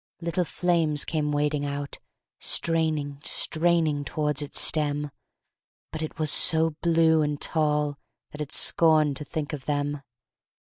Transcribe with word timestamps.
Little 0.19 0.45
flames 0.45 1.05
came 1.05 1.31
wading 1.31 1.63
out, 1.63 1.99
Straining, 2.39 3.19
straining 3.23 4.03
towards 4.03 4.41
its 4.41 4.59
stem, 4.59 5.11
But 5.91 6.01
it 6.01 6.17
was 6.17 6.31
so 6.31 6.71
blue 6.81 7.21
and 7.21 7.39
tall 7.39 7.99
That 8.31 8.41
it 8.41 8.51
scorned 8.51 9.15
to 9.17 9.23
think 9.23 9.53
of 9.53 9.65
them! 9.65 10.01